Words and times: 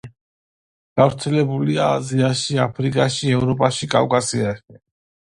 გავრცელებულია 0.99 1.89
აზიაში, 1.97 2.57
აფრიკაში, 2.63 3.29
ევროპაში, 3.41 3.91
კავკასიაში. 3.93 4.81